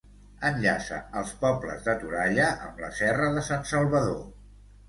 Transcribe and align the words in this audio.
Enllaça 0.47 0.97
els 1.21 1.33
pobles 1.43 1.85
de 1.89 1.95
Toralla 2.05 2.47
amb 2.69 2.81
la 2.87 2.91
Serra 3.03 3.31
de 3.37 3.45
Sant 3.51 3.71
Salvador. 3.75 4.21